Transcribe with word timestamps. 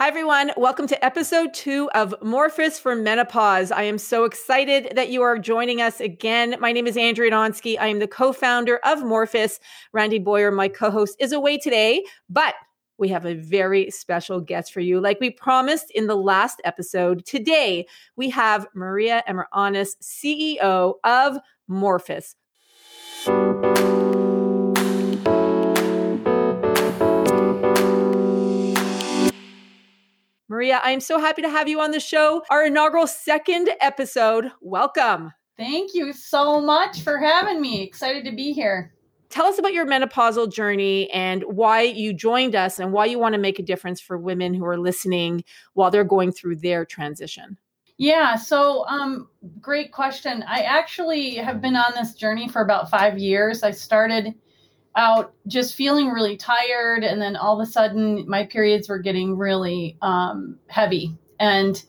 Hi, 0.00 0.08
everyone. 0.08 0.50
Welcome 0.56 0.86
to 0.86 1.04
episode 1.04 1.52
two 1.52 1.90
of 1.94 2.14
Morphus 2.22 2.80
for 2.80 2.96
Menopause. 2.96 3.70
I 3.70 3.82
am 3.82 3.98
so 3.98 4.24
excited 4.24 4.94
that 4.96 5.10
you 5.10 5.20
are 5.20 5.38
joining 5.38 5.82
us 5.82 6.00
again. 6.00 6.56
My 6.58 6.72
name 6.72 6.86
is 6.86 6.96
Andrea 6.96 7.30
Donsky. 7.30 7.78
I 7.78 7.88
am 7.88 7.98
the 7.98 8.08
co 8.08 8.32
founder 8.32 8.78
of 8.78 9.00
Morphus. 9.00 9.60
Randy 9.92 10.18
Boyer, 10.18 10.50
my 10.52 10.68
co 10.68 10.90
host, 10.90 11.16
is 11.20 11.32
away 11.32 11.58
today, 11.58 12.02
but 12.30 12.54
we 12.96 13.08
have 13.08 13.26
a 13.26 13.34
very 13.34 13.90
special 13.90 14.40
guest 14.40 14.72
for 14.72 14.80
you. 14.80 15.02
Like 15.02 15.20
we 15.20 15.28
promised 15.28 15.90
in 15.90 16.06
the 16.06 16.16
last 16.16 16.62
episode, 16.64 17.26
today 17.26 17.86
we 18.16 18.30
have 18.30 18.66
Maria 18.74 19.22
Emiranis, 19.28 19.96
CEO 20.02 20.94
of 21.04 21.36
Morphus. 21.68 22.36
Maria, 30.60 30.78
I 30.84 30.90
am 30.90 31.00
so 31.00 31.18
happy 31.18 31.40
to 31.40 31.48
have 31.48 31.68
you 31.68 31.80
on 31.80 31.90
the 31.90 31.98
show. 31.98 32.42
Our 32.50 32.66
inaugural 32.66 33.06
second 33.06 33.70
episode. 33.80 34.52
Welcome. 34.60 35.32
Thank 35.56 35.94
you 35.94 36.12
so 36.12 36.60
much 36.60 37.00
for 37.00 37.16
having 37.16 37.62
me. 37.62 37.80
Excited 37.80 38.26
to 38.26 38.30
be 38.30 38.52
here. 38.52 38.92
Tell 39.30 39.46
us 39.46 39.58
about 39.58 39.72
your 39.72 39.86
menopausal 39.86 40.52
journey 40.52 41.10
and 41.12 41.44
why 41.44 41.80
you 41.80 42.12
joined 42.12 42.54
us 42.54 42.78
and 42.78 42.92
why 42.92 43.06
you 43.06 43.18
want 43.18 43.32
to 43.32 43.40
make 43.40 43.58
a 43.58 43.62
difference 43.62 44.02
for 44.02 44.18
women 44.18 44.52
who 44.52 44.66
are 44.66 44.78
listening 44.78 45.44
while 45.72 45.90
they're 45.90 46.04
going 46.04 46.30
through 46.30 46.56
their 46.56 46.84
transition. 46.84 47.56
Yeah, 47.96 48.36
so 48.36 48.84
um, 48.86 49.30
great 49.62 49.92
question. 49.92 50.44
I 50.46 50.60
actually 50.60 51.36
have 51.36 51.62
been 51.62 51.74
on 51.74 51.94
this 51.94 52.12
journey 52.12 52.50
for 52.50 52.60
about 52.60 52.90
five 52.90 53.18
years. 53.18 53.62
I 53.62 53.70
started 53.70 54.34
out 54.96 55.32
just 55.46 55.74
feeling 55.74 56.08
really 56.08 56.36
tired 56.36 57.04
and 57.04 57.20
then 57.22 57.36
all 57.36 57.60
of 57.60 57.66
a 57.66 57.70
sudden 57.70 58.28
my 58.28 58.44
periods 58.44 58.88
were 58.88 58.98
getting 58.98 59.36
really 59.36 59.96
um, 60.02 60.58
heavy. 60.68 61.16
And 61.38 61.82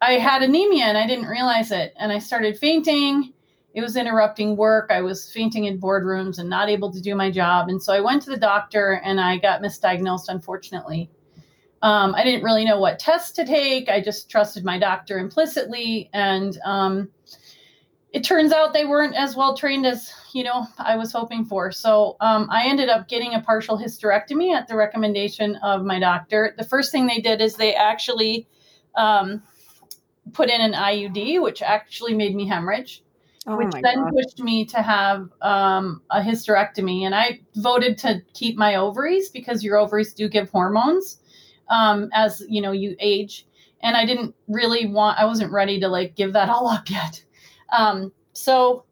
i 0.00 0.12
had 0.12 0.42
anemia 0.42 0.84
and 0.84 0.98
i 0.98 1.06
didn't 1.06 1.26
realize 1.26 1.70
it 1.70 1.94
and 1.98 2.12
i 2.12 2.18
started 2.18 2.58
fainting. 2.58 3.32
It 3.74 3.80
was 3.80 3.96
interrupting 3.96 4.56
work. 4.56 4.90
I 4.92 5.00
was 5.00 5.32
fainting 5.32 5.64
in 5.64 5.80
boardrooms 5.80 6.38
and 6.38 6.48
not 6.48 6.68
able 6.68 6.92
to 6.92 7.00
do 7.00 7.16
my 7.16 7.30
job. 7.30 7.68
And 7.68 7.82
so 7.82 7.92
i 7.92 8.00
went 8.00 8.22
to 8.22 8.30
the 8.30 8.36
doctor 8.36 9.00
and 9.04 9.20
i 9.20 9.38
got 9.38 9.62
misdiagnosed 9.62 10.28
unfortunately. 10.28 11.10
Um, 11.82 12.14
i 12.14 12.22
didn't 12.22 12.44
really 12.44 12.64
know 12.64 12.78
what 12.78 12.98
tests 12.98 13.32
to 13.32 13.44
take. 13.44 13.88
I 13.88 14.00
just 14.00 14.30
trusted 14.30 14.64
my 14.64 14.78
doctor 14.78 15.18
implicitly 15.18 16.08
and 16.12 16.56
um, 16.64 17.10
it 18.14 18.22
turns 18.22 18.52
out 18.52 18.72
they 18.72 18.84
weren't 18.84 19.16
as 19.16 19.34
well 19.34 19.56
trained 19.56 19.84
as 19.84 20.12
you 20.32 20.44
know 20.44 20.66
I 20.78 20.96
was 20.96 21.12
hoping 21.12 21.44
for. 21.44 21.72
So 21.72 22.16
um, 22.20 22.48
I 22.48 22.68
ended 22.68 22.88
up 22.88 23.08
getting 23.08 23.34
a 23.34 23.40
partial 23.40 23.76
hysterectomy 23.76 24.54
at 24.54 24.68
the 24.68 24.76
recommendation 24.76 25.56
of 25.56 25.84
my 25.84 25.98
doctor. 25.98 26.54
The 26.56 26.64
first 26.64 26.92
thing 26.92 27.08
they 27.08 27.18
did 27.18 27.40
is 27.40 27.56
they 27.56 27.74
actually 27.74 28.46
um, 28.94 29.42
put 30.32 30.48
in 30.48 30.60
an 30.60 30.74
IUD, 30.74 31.42
which 31.42 31.60
actually 31.60 32.14
made 32.14 32.36
me 32.36 32.46
hemorrhage. 32.46 33.02
Oh 33.48 33.56
which 33.56 33.72
then 33.82 34.04
God. 34.04 34.12
pushed 34.12 34.38
me 34.38 34.64
to 34.66 34.80
have 34.80 35.28
um, 35.42 36.00
a 36.10 36.20
hysterectomy. 36.20 37.02
And 37.02 37.16
I 37.16 37.40
voted 37.56 37.98
to 37.98 38.22
keep 38.32 38.56
my 38.56 38.76
ovaries 38.76 39.28
because 39.28 39.64
your 39.64 39.76
ovaries 39.76 40.14
do 40.14 40.28
give 40.28 40.48
hormones 40.50 41.18
um, 41.68 42.10
as 42.12 42.44
you 42.48 42.62
know 42.62 42.72
you 42.72 42.94
age. 43.00 43.44
And 43.82 43.96
I 43.96 44.06
didn't 44.06 44.36
really 44.46 44.86
want, 44.86 45.18
I 45.18 45.24
wasn't 45.24 45.50
ready 45.50 45.80
to 45.80 45.88
like 45.88 46.14
give 46.14 46.32
that 46.34 46.48
all 46.48 46.68
up 46.68 46.88
yet. 46.90 47.24
Um, 47.76 48.12
so, 48.32 48.84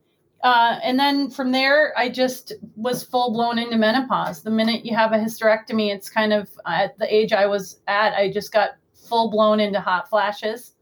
uh, 0.43 0.79
and 0.83 0.99
then 0.99 1.31
from 1.31 1.53
there, 1.53 1.93
I 1.97 2.09
just 2.09 2.53
was 2.77 3.03
full 3.03 3.33
blown 3.33 3.59
into 3.59 3.77
menopause. 3.77 4.43
The 4.43 4.51
minute 4.51 4.85
you 4.85 4.95
have 4.97 5.13
a 5.13 5.19
hysterectomy, 5.19 5.95
it's 5.95 6.11
kind 6.11 6.33
of 6.33 6.49
at 6.67 6.99
the 6.99 7.13
age 7.13 7.33
I 7.33 7.47
was 7.47 7.81
at, 7.87 8.15
I 8.15 8.33
just 8.33 8.53
got 8.53 8.71
full 8.95 9.31
blown 9.31 9.61
into 9.61 9.81
hot 9.81 10.09
flashes. 10.09 10.75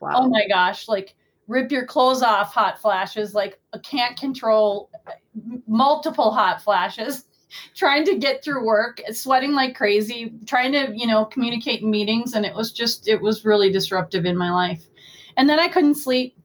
Wow. 0.00 0.12
Oh 0.16 0.28
my 0.28 0.46
gosh, 0.48 0.88
like 0.88 1.14
rip 1.46 1.70
your 1.70 1.86
clothes 1.86 2.22
off 2.22 2.52
hot 2.52 2.80
flashes, 2.80 3.34
like 3.34 3.60
can't 3.82 4.18
control 4.18 4.90
multiple 5.66 6.30
hot 6.30 6.62
flashes 6.62 7.26
trying 7.74 8.04
to 8.04 8.16
get 8.16 8.42
through 8.42 8.64
work 8.64 9.00
sweating 9.12 9.52
like 9.52 9.74
crazy 9.74 10.32
trying 10.46 10.72
to 10.72 10.92
you 10.94 11.06
know 11.06 11.24
communicate 11.24 11.82
in 11.82 11.90
meetings 11.90 12.34
and 12.34 12.44
it 12.44 12.54
was 12.54 12.72
just 12.72 13.08
it 13.08 13.20
was 13.20 13.44
really 13.44 13.70
disruptive 13.70 14.24
in 14.24 14.36
my 14.36 14.50
life 14.50 14.84
and 15.36 15.48
then 15.48 15.58
i 15.58 15.68
couldn't 15.68 15.94
sleep 15.94 16.36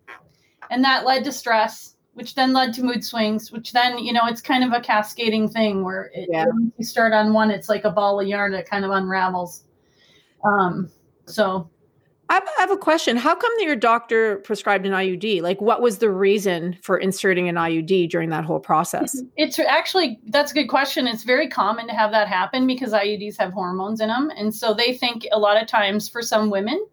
and 0.69 0.83
that 0.83 1.05
led 1.05 1.23
to 1.23 1.31
stress 1.31 1.95
which 2.13 2.35
then 2.35 2.53
led 2.53 2.73
to 2.73 2.83
mood 2.83 3.03
swings 3.03 3.51
which 3.51 3.71
then 3.71 3.97
you 3.97 4.11
know 4.13 4.25
it's 4.25 4.41
kind 4.41 4.63
of 4.63 4.71
a 4.73 4.81
cascading 4.81 5.47
thing 5.47 5.83
where 5.83 6.11
it, 6.13 6.27
yeah. 6.31 6.45
you 6.77 6.85
start 6.85 7.13
on 7.13 7.33
one 7.33 7.51
it's 7.51 7.69
like 7.69 7.85
a 7.85 7.91
ball 7.91 8.19
of 8.19 8.27
yarn 8.27 8.51
that 8.51 8.69
kind 8.69 8.85
of 8.85 8.91
unravels 8.91 9.63
um 10.43 10.89
so 11.25 11.69
I 12.31 12.41
have 12.59 12.69
a 12.69 12.77
question. 12.77 13.17
How 13.17 13.33
come 13.33 13.51
that 13.57 13.65
your 13.65 13.75
doctor 13.75 14.37
prescribed 14.37 14.85
an 14.85 14.91
IUD? 14.91 15.41
Like, 15.41 15.59
what 15.59 15.81
was 15.81 15.97
the 15.97 16.11
reason 16.11 16.77
for 16.83 16.97
inserting 16.97 17.49
an 17.49 17.55
IUD 17.55 18.11
during 18.11 18.29
that 18.29 18.45
whole 18.45 18.59
process? 18.59 19.19
It's 19.35 19.57
actually, 19.57 20.19
that's 20.27 20.51
a 20.51 20.53
good 20.53 20.67
question. 20.67 21.07
It's 21.07 21.23
very 21.23 21.47
common 21.47 21.87
to 21.87 21.93
have 21.93 22.11
that 22.11 22.27
happen 22.27 22.67
because 22.67 22.93
IUDs 22.93 23.35
have 23.39 23.51
hormones 23.51 23.99
in 23.99 24.09
them. 24.09 24.31
And 24.37 24.53
so 24.53 24.75
they 24.75 24.93
think 24.93 25.25
a 25.31 25.39
lot 25.39 25.59
of 25.59 25.67
times 25.67 26.07
for 26.07 26.21
some 26.21 26.51
women, 26.51 26.85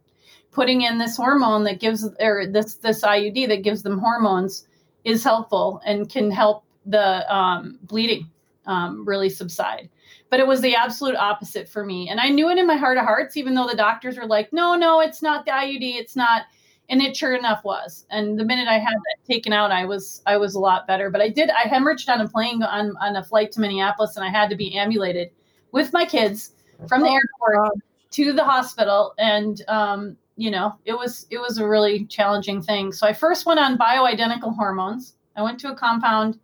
putting 0.56 0.80
in 0.80 0.96
this 0.96 1.18
hormone 1.18 1.64
that 1.64 1.78
gives 1.78 2.08
or 2.18 2.46
this 2.46 2.76
this 2.76 3.02
IUD 3.02 3.46
that 3.48 3.62
gives 3.62 3.82
them 3.82 3.98
hormones 3.98 4.66
is 5.04 5.22
helpful 5.22 5.82
and 5.84 6.08
can 6.08 6.30
help 6.30 6.64
the 6.86 7.32
um, 7.32 7.78
bleeding 7.82 8.28
um, 8.64 9.06
really 9.06 9.28
subside. 9.28 9.90
But 10.30 10.40
it 10.40 10.46
was 10.46 10.62
the 10.62 10.74
absolute 10.74 11.14
opposite 11.14 11.68
for 11.68 11.84
me, 11.84 12.08
and 12.08 12.18
I 12.18 12.30
knew 12.30 12.48
it 12.48 12.58
in 12.58 12.66
my 12.66 12.76
heart 12.76 12.96
of 12.96 13.04
hearts, 13.04 13.36
even 13.36 13.54
though 13.54 13.68
the 13.68 13.76
doctors 13.76 14.16
were 14.16 14.26
like, 14.26 14.50
"No, 14.50 14.74
no, 14.74 15.00
it's 15.00 15.22
not 15.22 15.44
the 15.44 15.52
IUD, 15.52 15.98
it's 15.98 16.16
not." 16.16 16.46
And 16.88 17.02
it 17.02 17.16
sure 17.16 17.34
enough 17.34 17.62
was. 17.64 18.06
And 18.10 18.38
the 18.38 18.44
minute 18.44 18.68
I 18.68 18.78
had 18.78 18.94
that 18.94 19.26
taken 19.30 19.52
out, 19.52 19.72
I 19.72 19.84
was 19.84 20.22
I 20.24 20.38
was 20.38 20.54
a 20.54 20.58
lot 20.58 20.86
better. 20.86 21.10
But 21.10 21.20
I 21.20 21.28
did 21.28 21.50
I 21.50 21.68
hemorrhaged 21.68 22.08
on 22.08 22.22
a 22.22 22.28
plane 22.28 22.62
on 22.62 22.96
on 22.96 23.14
a 23.16 23.22
flight 23.22 23.52
to 23.52 23.60
Minneapolis, 23.60 24.16
and 24.16 24.24
I 24.24 24.30
had 24.30 24.48
to 24.50 24.56
be 24.56 24.74
ambulated 24.78 25.30
with 25.72 25.92
my 25.92 26.06
kids 26.06 26.52
from 26.88 27.02
the 27.02 27.10
airport 27.10 27.74
to 28.12 28.32
the 28.32 28.44
hospital, 28.44 29.12
and 29.18 29.62
um, 29.68 30.16
you 30.36 30.50
know, 30.50 30.74
it 30.84 30.92
was 30.92 31.26
it 31.30 31.38
was 31.38 31.58
a 31.58 31.66
really 31.66 32.04
challenging 32.04 32.62
thing. 32.62 32.92
So 32.92 33.06
I 33.06 33.12
first 33.12 33.46
went 33.46 33.58
on 33.58 33.78
bioidentical 33.78 34.54
hormones. 34.54 35.14
I 35.34 35.42
went 35.42 35.58
to 35.60 35.72
a 35.72 35.74
compound 35.74 36.38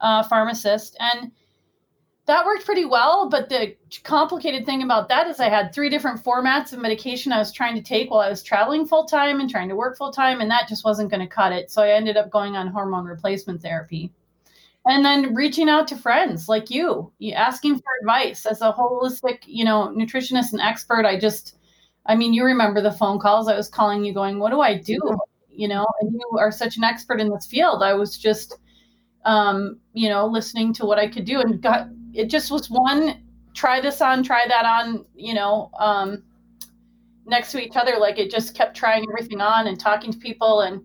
uh, 0.00 0.24
pharmacist, 0.24 0.96
and 0.98 1.30
that 2.26 2.44
worked 2.44 2.64
pretty 2.64 2.84
well. 2.84 3.28
But 3.28 3.48
the 3.48 3.76
complicated 4.02 4.66
thing 4.66 4.82
about 4.82 5.08
that 5.08 5.28
is 5.28 5.38
I 5.38 5.48
had 5.48 5.72
three 5.72 5.88
different 5.88 6.22
formats 6.22 6.72
of 6.72 6.80
medication 6.80 7.32
I 7.32 7.38
was 7.38 7.52
trying 7.52 7.76
to 7.76 7.82
take 7.82 8.10
while 8.10 8.20
I 8.20 8.28
was 8.28 8.42
traveling 8.42 8.86
full 8.86 9.04
time 9.04 9.40
and 9.40 9.48
trying 9.48 9.68
to 9.68 9.76
work 9.76 9.96
full 9.96 10.12
time, 10.12 10.40
and 10.40 10.50
that 10.50 10.68
just 10.68 10.84
wasn't 10.84 11.10
going 11.10 11.20
to 11.20 11.26
cut 11.26 11.52
it. 11.52 11.70
So 11.70 11.82
I 11.82 11.90
ended 11.90 12.16
up 12.16 12.30
going 12.30 12.56
on 12.56 12.68
hormone 12.68 13.04
replacement 13.04 13.62
therapy. 13.62 14.12
And 14.86 15.04
then 15.04 15.34
reaching 15.34 15.68
out 15.68 15.86
to 15.88 15.96
friends 15.96 16.48
like 16.48 16.70
you, 16.70 17.12
asking 17.34 17.76
for 17.76 17.84
advice 18.00 18.46
as 18.46 18.62
a 18.62 18.72
holistic, 18.72 19.40
you 19.44 19.62
know, 19.62 19.94
nutritionist 19.94 20.52
and 20.52 20.60
expert. 20.60 21.04
I 21.04 21.18
just 21.18 21.56
I 22.10 22.16
mean, 22.16 22.34
you 22.34 22.44
remember 22.44 22.80
the 22.80 22.90
phone 22.90 23.20
calls 23.20 23.46
I 23.46 23.54
was 23.54 23.68
calling 23.68 24.04
you 24.04 24.12
going, 24.12 24.40
what 24.40 24.50
do 24.50 24.60
I 24.60 24.76
do? 24.76 24.98
You 25.48 25.68
know, 25.68 25.86
and 26.00 26.12
you 26.12 26.38
are 26.40 26.50
such 26.50 26.76
an 26.76 26.82
expert 26.82 27.20
in 27.20 27.30
this 27.30 27.46
field. 27.46 27.84
I 27.84 27.94
was 27.94 28.18
just, 28.18 28.58
um, 29.24 29.78
you 29.92 30.08
know, 30.08 30.26
listening 30.26 30.72
to 30.74 30.84
what 30.84 30.98
I 30.98 31.06
could 31.06 31.24
do 31.24 31.40
and 31.40 31.62
got, 31.62 31.86
it 32.12 32.24
just 32.26 32.50
was 32.50 32.68
one, 32.68 33.22
try 33.54 33.80
this 33.80 34.00
on, 34.00 34.24
try 34.24 34.48
that 34.48 34.64
on, 34.64 35.04
you 35.14 35.34
know, 35.34 35.70
um, 35.78 36.24
next 37.26 37.52
to 37.52 37.62
each 37.64 37.76
other. 37.76 37.96
Like 37.96 38.18
it 38.18 38.28
just 38.28 38.56
kept 38.56 38.76
trying 38.76 39.06
everything 39.08 39.40
on 39.40 39.68
and 39.68 39.78
talking 39.78 40.10
to 40.10 40.18
people. 40.18 40.62
And 40.62 40.82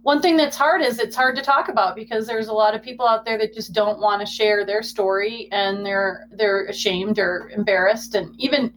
one 0.00 0.22
thing 0.22 0.38
that's 0.38 0.56
hard 0.56 0.80
is 0.80 0.98
it's 0.98 1.14
hard 1.14 1.36
to 1.36 1.42
talk 1.42 1.68
about 1.68 1.96
because 1.96 2.26
there's 2.26 2.48
a 2.48 2.52
lot 2.54 2.74
of 2.74 2.82
people 2.82 3.06
out 3.06 3.26
there 3.26 3.36
that 3.36 3.52
just 3.52 3.74
don't 3.74 4.00
want 4.00 4.20
to 4.20 4.26
share 4.26 4.64
their 4.64 4.82
story 4.82 5.50
and 5.52 5.84
they're, 5.84 6.28
they're 6.30 6.64
ashamed 6.64 7.18
or 7.18 7.50
embarrassed. 7.54 8.14
And 8.14 8.34
even, 8.40 8.72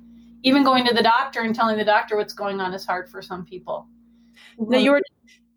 even 0.45 0.63
going 0.63 0.85
to 0.85 0.93
the 0.93 1.03
doctor 1.03 1.41
and 1.41 1.53
telling 1.53 1.77
the 1.77 1.83
doctor 1.83 2.15
what's 2.15 2.33
going 2.33 2.61
on 2.61 2.73
is 2.73 2.85
hard 2.85 3.09
for 3.09 3.21
some 3.21 3.43
people. 3.43 3.87
Now 4.57 4.77
you 4.77 4.91
were 4.91 5.01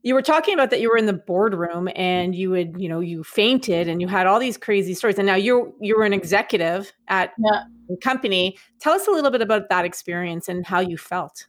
you 0.03 0.15
were 0.15 0.23
talking 0.23 0.55
about 0.55 0.71
that 0.71 0.81
you 0.81 0.89
were 0.89 0.97
in 0.97 1.07
the 1.07 1.13
boardroom 1.13 1.89
and 1.95 2.35
you 2.35 2.51
would 2.51 2.81
you 2.81 2.89
know 2.89 3.01
you 3.01 3.23
fainted 3.23 3.87
and 3.87 4.01
you 4.01 4.09
had 4.09 4.27
all 4.27 4.41
these 4.41 4.57
crazy 4.57 4.95
stories 4.95 5.19
and 5.19 5.27
now 5.27 5.35
you're 5.35 5.71
you're 5.81 6.05
an 6.05 6.15
executive 6.15 6.93
at 7.09 7.33
yeah. 7.39 7.65
the 7.89 7.97
company. 7.99 8.59
Tell 8.81 8.95
us 8.95 9.07
a 9.07 9.11
little 9.11 9.31
bit 9.31 9.43
about 9.43 9.69
that 9.69 9.85
experience 9.85 10.49
and 10.49 10.67
how 10.67 10.81
you 10.81 10.97
felt. 10.97 11.47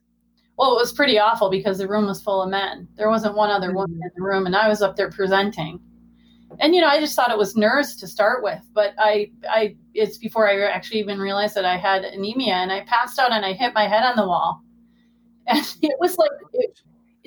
Well, 0.57 0.73
it 0.73 0.75
was 0.75 0.91
pretty 0.91 1.17
awful 1.17 1.49
because 1.49 1.77
the 1.77 1.87
room 1.87 2.07
was 2.07 2.21
full 2.21 2.41
of 2.41 2.49
men. 2.49 2.89
There 2.97 3.09
wasn't 3.09 3.35
one 3.35 3.49
other 3.49 3.73
woman 3.73 3.95
mm-hmm. 3.95 4.03
in 4.03 4.11
the 4.17 4.21
room, 4.21 4.45
and 4.45 4.55
I 4.55 4.67
was 4.67 4.81
up 4.81 4.97
there 4.97 5.09
presenting 5.09 5.79
and 6.59 6.73
you 6.73 6.81
know 6.81 6.87
i 6.87 6.99
just 6.99 7.15
thought 7.15 7.31
it 7.31 7.37
was 7.37 7.55
nerves 7.55 7.95
to 7.95 8.07
start 8.07 8.43
with 8.43 8.61
but 8.73 8.93
i 8.97 9.29
i 9.49 9.75
it's 9.93 10.17
before 10.17 10.49
i 10.49 10.59
actually 10.67 10.99
even 10.99 11.19
realized 11.19 11.55
that 11.55 11.65
i 11.65 11.77
had 11.77 12.03
anemia 12.03 12.53
and 12.53 12.71
i 12.71 12.81
passed 12.85 13.19
out 13.19 13.31
and 13.31 13.45
i 13.45 13.53
hit 13.53 13.73
my 13.73 13.87
head 13.87 14.03
on 14.03 14.15
the 14.15 14.27
wall. 14.27 14.61
And 15.47 15.59
it 15.81 15.95
was 15.99 16.17
like 16.17 16.31
it, 16.53 16.79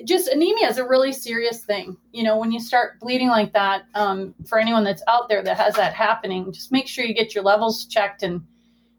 just 0.05 0.27
anemia 0.27 0.67
is 0.67 0.77
a 0.77 0.87
really 0.87 1.13
serious 1.13 1.63
thing. 1.63 1.95
You 2.11 2.23
know 2.23 2.37
when 2.37 2.51
you 2.51 2.59
start 2.59 2.99
bleeding 2.99 3.29
like 3.29 3.53
that 3.53 3.83
um, 3.95 4.33
for 4.47 4.59
anyone 4.59 4.83
that's 4.83 5.03
out 5.07 5.29
there 5.29 5.43
that 5.43 5.57
has 5.57 5.75
that 5.75 5.93
happening 5.93 6.51
just 6.51 6.71
make 6.71 6.87
sure 6.87 7.05
you 7.05 7.13
get 7.13 7.33
your 7.33 7.43
levels 7.43 7.85
checked 7.85 8.23
and 8.23 8.41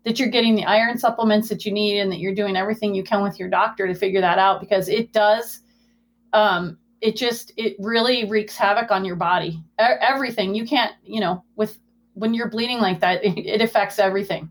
that 0.05 0.19
you're 0.19 0.29
getting 0.29 0.55
the 0.55 0.65
iron 0.65 0.99
supplements 0.99 1.49
that 1.49 1.65
you 1.65 1.73
need 1.73 1.99
and 1.99 2.13
that 2.13 2.19
you're 2.19 2.35
doing 2.35 2.57
everything 2.57 2.95
you 2.95 3.03
can 3.03 3.23
with 3.23 3.39
your 3.39 3.49
doctor 3.49 3.87
to 3.87 3.95
figure 3.95 4.21
that 4.21 4.39
out 4.39 4.61
because 4.61 4.89
it 4.89 5.13
does 5.13 5.61
um, 6.35 6.79
it 7.05 7.17
just 7.17 7.53
it 7.59 7.77
really 7.79 8.25
wreaks 8.25 8.57
havoc 8.57 8.91
on 8.91 9.05
your 9.05 9.15
body 9.15 9.63
everything 9.79 10.55
you 10.55 10.65
can't 10.65 10.93
you 11.05 11.21
know 11.21 11.45
with 11.55 11.79
when 12.15 12.33
you're 12.33 12.49
bleeding 12.49 12.79
like 12.79 13.01
that 13.01 13.21
it, 13.23 13.61
affects 13.61 13.99
everything 13.99 14.49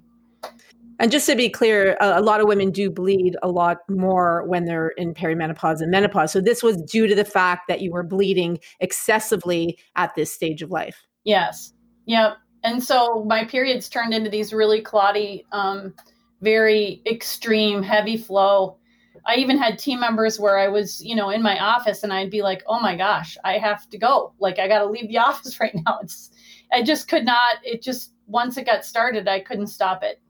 and 0.99 1.11
just 1.11 1.25
to 1.25 1.35
be 1.35 1.49
clear, 1.49 1.97
a, 1.99 2.19
a, 2.19 2.21
lot 2.21 2.39
of 2.39 2.47
women 2.47 2.69
do 2.69 2.89
bleed 2.89 3.35
a 3.41 3.47
lot 3.49 3.79
more 3.89 4.45
when 4.47 4.65
they're 4.65 4.89
in 4.89 5.15
perimenopause 5.15 5.81
and 5.81 5.89
menopause. 5.89 6.31
So 6.31 6.39
this 6.39 6.61
was 6.61 6.77
due 6.83 7.07
to 7.07 7.15
the 7.15 7.25
fact 7.25 7.63
that 7.67 7.81
you 7.81 7.91
were 7.91 8.03
bleeding 8.03 8.59
excessively 8.79 9.79
at 9.95 10.13
this 10.15 10.31
stage 10.31 10.61
of 10.61 10.69
life. 10.69 11.01
Yes. 11.23 11.73
Yep. 12.05 12.37
And 12.63 12.81
so 12.81 13.25
my 13.25 13.43
periods 13.43 13.89
turned 13.89 14.13
into 14.13 14.29
these 14.29 14.53
really 14.53 14.81
clotty, 14.81 15.45
um, 15.51 15.95
very 16.41 17.01
extreme, 17.07 17.81
heavy 17.81 18.15
flow. 18.15 18.77
I 19.25 19.35
even 19.35 19.57
had 19.57 19.79
team 19.79 19.99
members 19.99 20.39
where 20.39 20.57
I 20.57 20.67
was, 20.67 21.03
you 21.03 21.15
know, 21.15 21.29
in 21.29 21.41
my 21.41 21.57
office 21.59 22.03
and 22.03 22.11
I'd 22.11 22.29
be 22.29 22.41
like, 22.41 22.63
"Oh 22.67 22.79
my 22.79 22.95
gosh, 22.95 23.37
I 23.43 23.57
have 23.57 23.89
to 23.89 23.97
go. 23.97 24.33
Like 24.39 24.59
I 24.59 24.67
got 24.67 24.79
to 24.79 24.85
leave 24.85 25.07
the 25.07 25.17
office 25.29 25.59
right 25.59 25.73
now." 25.73 25.99
It's 26.01 26.31
I 26.71 26.83
just 26.83 27.07
could 27.07 27.25
not 27.25 27.57
it 27.63 27.81
just 27.81 28.11
once 28.27 28.57
it 28.57 28.65
got 28.65 28.85
started, 28.85 29.27
I 29.27 29.39
couldn't 29.39 29.67
stop 29.67 30.03
it. 30.03 30.21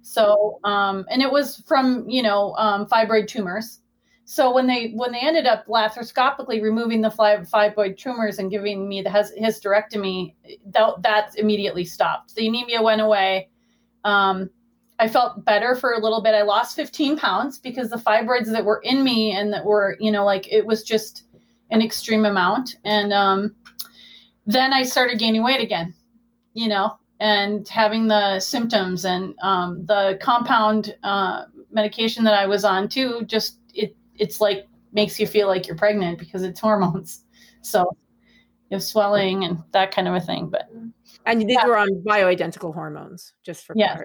So, 0.00 0.58
um, 0.64 1.04
and 1.10 1.20
it 1.22 1.30
was 1.30 1.62
from 1.66 2.08
you 2.08 2.22
know 2.22 2.54
um, 2.56 2.86
fibroid 2.86 3.28
tumors. 3.28 3.80
So 4.24 4.54
when 4.54 4.66
they 4.66 4.92
when 4.92 5.12
they 5.12 5.20
ended 5.20 5.46
up 5.46 5.66
laparoscopically 5.66 6.62
removing 6.62 7.00
the 7.02 7.10
fibroid 7.10 7.98
tumors 7.98 8.38
and 8.38 8.50
giving 8.50 8.88
me 8.88 9.02
the 9.02 9.10
hysterectomy, 9.10 10.34
that, 10.66 11.02
that 11.02 11.36
immediately 11.36 11.84
stopped. 11.84 12.34
The 12.34 12.46
anemia 12.46 12.80
went 12.80 13.00
away. 13.00 13.50
Um, 14.04 14.48
I 15.02 15.08
felt 15.08 15.44
better 15.44 15.74
for 15.74 15.94
a 15.94 15.98
little 15.98 16.22
bit. 16.22 16.32
I 16.32 16.42
lost 16.42 16.76
15 16.76 17.18
pounds 17.18 17.58
because 17.58 17.90
the 17.90 17.96
fibroids 17.96 18.52
that 18.52 18.64
were 18.64 18.78
in 18.84 19.02
me 19.02 19.32
and 19.32 19.52
that 19.52 19.64
were, 19.64 19.96
you 19.98 20.12
know, 20.12 20.24
like 20.24 20.46
it 20.52 20.64
was 20.64 20.84
just 20.84 21.24
an 21.72 21.82
extreme 21.82 22.24
amount. 22.24 22.76
And 22.84 23.12
um, 23.12 23.56
then 24.46 24.72
I 24.72 24.84
started 24.84 25.18
gaining 25.18 25.42
weight 25.42 25.60
again, 25.60 25.92
you 26.54 26.68
know, 26.68 27.00
and 27.18 27.66
having 27.66 28.06
the 28.06 28.38
symptoms 28.38 29.04
and 29.04 29.34
um, 29.42 29.84
the 29.86 30.20
compound 30.22 30.96
uh, 31.02 31.46
medication 31.72 32.22
that 32.22 32.34
I 32.34 32.46
was 32.46 32.64
on 32.64 32.88
too. 32.88 33.24
Just 33.26 33.58
it 33.74 33.96
it's 34.14 34.40
like 34.40 34.68
makes 34.92 35.18
you 35.18 35.26
feel 35.26 35.48
like 35.48 35.66
you're 35.66 35.76
pregnant 35.76 36.20
because 36.20 36.44
it's 36.44 36.60
hormones. 36.60 37.24
So 37.62 37.96
you 38.70 38.76
have 38.76 38.84
swelling 38.84 39.42
and 39.42 39.64
that 39.72 39.90
kind 39.90 40.06
of 40.06 40.14
a 40.14 40.20
thing. 40.20 40.48
But 40.48 40.70
and 41.26 41.40
these 41.40 41.56
yeah. 41.60 41.66
were 41.66 41.76
on 41.76 41.88
bioidentical 42.06 42.72
hormones, 42.72 43.32
just 43.42 43.66
for 43.66 43.74
yeah, 43.76 44.00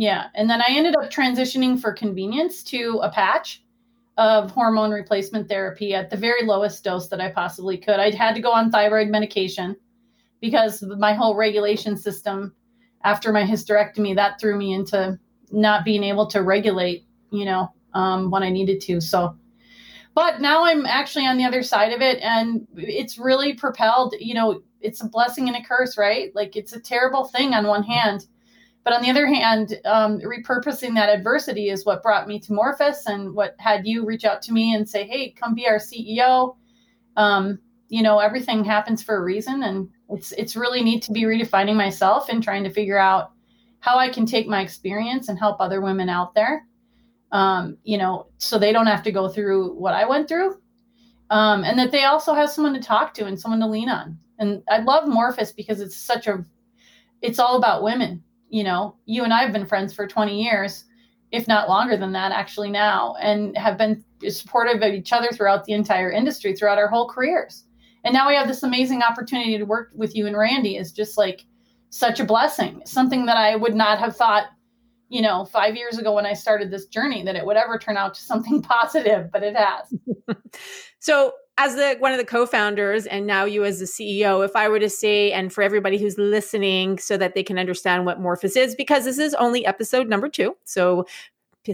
yeah. 0.00 0.28
And 0.34 0.48
then 0.48 0.62
I 0.62 0.68
ended 0.70 0.96
up 0.96 1.10
transitioning 1.10 1.78
for 1.78 1.92
convenience 1.92 2.62
to 2.64 3.00
a 3.02 3.10
patch 3.10 3.62
of 4.16 4.50
hormone 4.50 4.92
replacement 4.92 5.46
therapy 5.46 5.92
at 5.92 6.08
the 6.08 6.16
very 6.16 6.42
lowest 6.42 6.82
dose 6.82 7.08
that 7.08 7.20
I 7.20 7.30
possibly 7.30 7.76
could. 7.76 8.00
I 8.00 8.10
had 8.10 8.34
to 8.34 8.40
go 8.40 8.50
on 8.50 8.70
thyroid 8.70 9.08
medication 9.08 9.76
because 10.40 10.82
my 10.96 11.12
whole 11.12 11.36
regulation 11.36 11.98
system 11.98 12.54
after 13.04 13.30
my 13.30 13.42
hysterectomy, 13.42 14.14
that 14.14 14.40
threw 14.40 14.56
me 14.56 14.72
into 14.72 15.18
not 15.50 15.84
being 15.84 16.02
able 16.02 16.26
to 16.28 16.42
regulate, 16.42 17.04
you 17.30 17.44
know, 17.44 17.70
um, 17.92 18.30
when 18.30 18.42
I 18.42 18.48
needed 18.48 18.80
to. 18.82 19.02
So, 19.02 19.36
but 20.14 20.40
now 20.40 20.64
I'm 20.64 20.86
actually 20.86 21.26
on 21.26 21.36
the 21.36 21.44
other 21.44 21.62
side 21.62 21.92
of 21.92 22.00
it, 22.00 22.22
and 22.22 22.66
it's 22.74 23.18
really 23.18 23.52
propelled. 23.52 24.14
You 24.18 24.32
know, 24.32 24.62
it's 24.80 25.02
a 25.02 25.08
blessing 25.08 25.46
and 25.46 25.58
a 25.58 25.62
curse, 25.62 25.98
right? 25.98 26.34
Like 26.34 26.56
it's 26.56 26.72
a 26.72 26.80
terrible 26.80 27.26
thing 27.26 27.52
on 27.52 27.66
one 27.66 27.82
hand, 27.82 28.26
but 28.84 28.92
on 28.94 29.02
the 29.02 29.10
other 29.10 29.26
hand, 29.26 29.78
um, 29.84 30.20
repurposing 30.20 30.94
that 30.94 31.10
adversity 31.10 31.68
is 31.68 31.84
what 31.84 32.02
brought 32.02 32.26
me 32.26 32.40
to 32.40 32.52
Morphus 32.52 33.06
and 33.06 33.34
what 33.34 33.54
had 33.58 33.86
you 33.86 34.06
reach 34.06 34.24
out 34.24 34.42
to 34.42 34.52
me 34.52 34.74
and 34.74 34.88
say, 34.88 35.06
"Hey, 35.06 35.30
come 35.30 35.54
be 35.54 35.68
our 35.68 35.78
CEO." 35.78 36.56
Um, 37.16 37.58
you 37.88 38.02
know, 38.02 38.18
everything 38.20 38.64
happens 38.64 39.02
for 39.02 39.16
a 39.16 39.22
reason, 39.22 39.62
and 39.62 39.88
it's 40.08 40.32
it's 40.32 40.56
really 40.56 40.82
neat 40.82 41.02
to 41.04 41.12
be 41.12 41.22
redefining 41.22 41.76
myself 41.76 42.28
and 42.28 42.42
trying 42.42 42.64
to 42.64 42.70
figure 42.70 42.98
out 42.98 43.32
how 43.80 43.98
I 43.98 44.08
can 44.08 44.26
take 44.26 44.46
my 44.46 44.60
experience 44.62 45.28
and 45.28 45.38
help 45.38 45.60
other 45.60 45.80
women 45.80 46.08
out 46.08 46.34
there. 46.34 46.66
Um, 47.32 47.78
you 47.84 47.98
know, 47.98 48.26
so 48.38 48.58
they 48.58 48.72
don't 48.72 48.86
have 48.86 49.02
to 49.04 49.12
go 49.12 49.28
through 49.28 49.74
what 49.74 49.94
I 49.94 50.06
went 50.06 50.28
through. 50.28 50.58
Um, 51.30 51.62
and 51.62 51.78
that 51.78 51.92
they 51.92 52.04
also 52.04 52.34
have 52.34 52.50
someone 52.50 52.74
to 52.74 52.80
talk 52.80 53.14
to 53.14 53.24
and 53.24 53.38
someone 53.38 53.60
to 53.60 53.66
lean 53.66 53.88
on. 53.88 54.18
And 54.38 54.62
I 54.68 54.78
love 54.78 55.04
Morphus 55.04 55.54
because 55.54 55.80
it's 55.80 55.96
such 55.96 56.26
a 56.26 56.44
it's 57.22 57.38
all 57.38 57.56
about 57.56 57.82
women. 57.82 58.24
You 58.50 58.64
know, 58.64 58.96
you 59.06 59.24
and 59.24 59.32
I 59.32 59.42
have 59.42 59.52
been 59.52 59.66
friends 59.66 59.94
for 59.94 60.06
20 60.06 60.42
years, 60.42 60.84
if 61.32 61.48
not 61.48 61.68
longer 61.68 61.96
than 61.96 62.12
that, 62.12 62.32
actually 62.32 62.70
now, 62.70 63.14
and 63.20 63.56
have 63.56 63.78
been 63.78 64.04
supportive 64.28 64.82
of 64.82 64.92
each 64.92 65.12
other 65.12 65.28
throughout 65.28 65.64
the 65.64 65.72
entire 65.72 66.10
industry, 66.10 66.54
throughout 66.54 66.78
our 66.78 66.88
whole 66.88 67.08
careers. 67.08 67.64
And 68.04 68.12
now 68.12 68.28
we 68.28 68.34
have 68.34 68.48
this 68.48 68.62
amazing 68.62 69.02
opportunity 69.02 69.56
to 69.56 69.64
work 69.64 69.90
with 69.94 70.16
you 70.16 70.26
and 70.26 70.36
randy. 70.36 70.76
Is 70.76 70.92
just 70.92 71.16
like 71.16 71.44
such 71.90 72.20
a 72.20 72.24
blessing 72.24 72.80
something 72.86 73.26
that 73.26 73.36
i 73.36 73.54
would 73.56 73.74
not 73.74 73.98
have 73.98 74.16
thought 74.16 74.46
you 75.08 75.20
know 75.20 75.44
five 75.44 75.74
years 75.74 75.98
ago 75.98 76.14
when 76.14 76.24
i 76.24 76.32
started 76.32 76.70
this 76.70 76.86
journey 76.86 77.24
that 77.24 77.34
it 77.34 77.44
would 77.44 77.56
ever 77.56 77.78
turn 77.78 77.96
out 77.96 78.14
to 78.14 78.22
something 78.22 78.62
positive 78.70 79.30
but 79.30 79.42
it 79.42 79.54
has. 79.54 79.92
So 81.02 81.32
as 81.60 81.76
the 81.76 81.96
one 81.98 82.10
of 82.12 82.18
the 82.18 82.24
co-founders 82.24 83.06
and 83.06 83.26
now 83.26 83.44
you 83.44 83.64
as 83.64 83.78
the 83.78 83.84
ceo 83.84 84.44
if 84.44 84.56
i 84.56 84.68
were 84.68 84.80
to 84.80 84.90
say 84.90 85.30
and 85.30 85.52
for 85.52 85.62
everybody 85.62 85.98
who's 85.98 86.16
listening 86.18 86.98
so 86.98 87.16
that 87.16 87.34
they 87.34 87.42
can 87.42 87.58
understand 87.58 88.06
what 88.06 88.18
morphus 88.20 88.56
is 88.56 88.74
because 88.74 89.04
this 89.04 89.18
is 89.18 89.34
only 89.34 89.66
episode 89.66 90.08
number 90.08 90.28
two. 90.28 90.56
So 90.64 91.06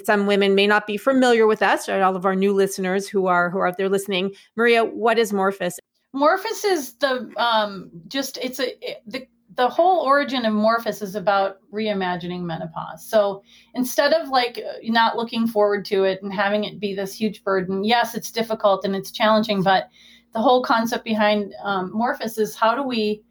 some 0.05 0.27
women 0.27 0.55
may 0.55 0.67
not 0.67 0.87
be 0.87 0.97
familiar 0.97 1.47
with 1.47 1.63
us 1.63 1.89
or 1.89 2.03
all 2.03 2.17
of 2.17 2.27
our 2.27 2.35
new 2.35 2.53
listeners 2.53 3.09
who 3.09 3.27
are 3.27 3.49
who 3.51 3.59
are 3.59 3.69
out 3.69 3.79
there 3.79 3.89
listening. 3.89 4.35
Maria 4.57 4.85
what 4.85 5.19
is 5.19 5.33
morphus 5.33 5.79
Morphus 6.15 6.65
is 6.65 6.95
the 6.95 7.33
um 7.37 7.91
just 8.09 8.39
it's 8.43 8.59
a 8.59 8.69
it, 8.85 9.03
the 9.07 9.27
the 9.57 9.69
whole 9.69 10.01
origin 10.01 10.45
of 10.45 10.53
Morphus 10.53 11.01
is 11.01 11.15
about 11.15 11.59
reimagining 11.73 12.43
menopause. 12.43 13.05
So 13.05 13.43
instead 13.75 14.13
of 14.13 14.29
like 14.29 14.61
not 14.83 15.17
looking 15.17 15.47
forward 15.47 15.85
to 15.87 16.05
it 16.05 16.23
and 16.23 16.33
having 16.33 16.65
it 16.65 16.79
be 16.79 16.95
this 16.95 17.15
huge 17.15 17.43
burden, 17.43 17.83
yes, 17.83 18.15
it's 18.15 18.31
difficult 18.31 18.85
and 18.85 18.95
it's 18.95 19.11
challenging, 19.11 19.63
but 19.63 19.89
the 20.33 20.43
whole 20.43 20.63
concept 20.63 21.05
behind 21.05 21.55
um, 21.63 21.91
Morphus 21.91 22.39
is 22.39 22.55
how 22.55 22.75
do 22.75 22.83
we, 22.83 23.23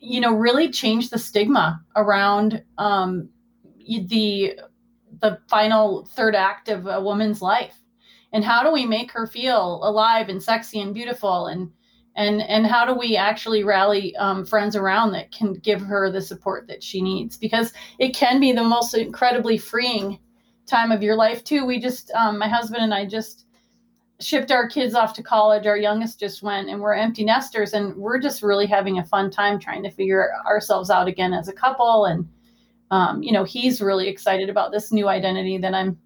you 0.00 0.20
know, 0.20 0.34
really 0.34 0.68
change 0.68 1.10
the 1.10 1.18
stigma 1.18 1.80
around 1.94 2.62
um, 2.78 3.28
the 3.86 4.58
the 5.20 5.38
final 5.48 6.06
third 6.14 6.34
act 6.34 6.68
of 6.68 6.86
a 6.86 7.00
woman's 7.00 7.40
life, 7.40 7.76
and 8.32 8.44
how 8.44 8.62
do 8.62 8.72
we 8.72 8.84
make 8.84 9.12
her 9.12 9.26
feel 9.26 9.80
alive 9.84 10.28
and 10.28 10.42
sexy 10.42 10.80
and 10.80 10.94
beautiful 10.94 11.46
and 11.46 11.70
and 12.18 12.42
and 12.42 12.66
how 12.66 12.84
do 12.84 12.94
we 12.94 13.16
actually 13.16 13.64
rally 13.64 14.14
um, 14.16 14.44
friends 14.44 14.76
around 14.76 15.12
that 15.12 15.32
can 15.32 15.54
give 15.54 15.80
her 15.80 16.10
the 16.10 16.20
support 16.20 16.66
that 16.66 16.82
she 16.82 17.00
needs? 17.00 17.36
Because 17.36 17.72
it 17.98 18.14
can 18.14 18.40
be 18.40 18.52
the 18.52 18.64
most 18.64 18.94
incredibly 18.94 19.56
freeing 19.56 20.18
time 20.66 20.92
of 20.92 21.02
your 21.02 21.16
life 21.16 21.44
too. 21.44 21.64
We 21.64 21.80
just 21.80 22.10
um, 22.12 22.38
my 22.38 22.48
husband 22.48 22.82
and 22.82 22.92
i 22.92 23.06
just 23.06 23.46
shipped 24.20 24.50
our 24.50 24.68
kids 24.68 24.94
off 24.94 25.14
to 25.14 25.22
college. 25.22 25.66
Our 25.66 25.78
youngest 25.78 26.18
just 26.18 26.42
went 26.42 26.68
and 26.68 26.80
we're 26.80 26.94
empty 26.94 27.24
nesters 27.24 27.72
and 27.72 27.94
we're 27.96 28.18
just 28.18 28.42
really 28.42 28.66
having 28.66 28.98
a 28.98 29.04
fun 29.04 29.30
time 29.30 29.60
trying 29.60 29.84
to 29.84 29.90
figure 29.90 30.32
ourselves 30.44 30.90
out 30.90 31.06
again 31.06 31.32
as 31.32 31.46
a 31.46 31.52
couple. 31.52 32.04
And 32.04 32.28
um, 32.90 33.22
you 33.22 33.32
know 33.32 33.44
he's 33.44 33.80
really 33.80 34.08
excited 34.08 34.48
about 34.48 34.72
this 34.72 34.92
new 34.92 35.08
identity 35.08 35.58
that 35.58 35.74
i'm 35.74 35.98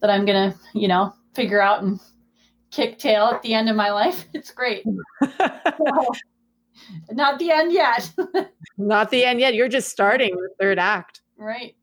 that 0.00 0.10
i'm 0.10 0.24
gonna 0.24 0.54
you 0.74 0.88
know 0.88 1.12
figure 1.34 1.60
out 1.60 1.82
and 1.82 2.00
kick 2.70 2.98
tail 2.98 3.24
at 3.26 3.42
the 3.42 3.54
end 3.54 3.68
of 3.68 3.76
my 3.76 3.90
life. 3.90 4.26
It's 4.34 4.50
great. 4.50 4.84
not 7.10 7.38
the 7.38 7.50
end 7.50 7.72
yet. 7.72 8.10
not 8.78 9.10
the 9.10 9.24
end 9.24 9.40
yet. 9.40 9.54
You're 9.54 9.68
just 9.68 9.90
starting 9.90 10.34
the 10.34 10.50
third 10.60 10.78
act. 10.78 11.22
Right. 11.36 11.74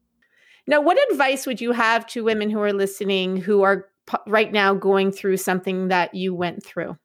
Now, 0.67 0.81
what 0.81 0.97
advice 1.11 1.45
would 1.45 1.61
you 1.61 1.71
have 1.73 2.07
to 2.07 2.23
women 2.23 2.49
who 2.49 2.59
are 2.61 2.73
listening 2.73 3.37
who 3.37 3.61
are 3.61 3.89
p- 4.07 4.17
right 4.27 4.51
now 4.51 4.73
going 4.73 5.11
through 5.11 5.37
something 5.37 5.89
that 5.89 6.15
you 6.15 6.33
went 6.33 6.63
through? 6.63 6.97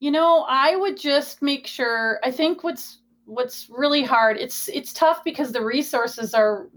You 0.00 0.10
know, 0.10 0.44
I 0.48 0.76
would 0.76 0.98
just 0.98 1.42
make 1.42 1.66
sure. 1.66 2.20
I 2.22 2.30
think 2.30 2.62
what's 2.62 2.98
what's 3.24 3.68
really 3.70 4.02
hard. 4.02 4.36
It's 4.36 4.68
it's 4.68 4.92
tough 4.92 5.24
because 5.24 5.52
the 5.52 5.64
resources 5.64 6.34
are 6.34 6.68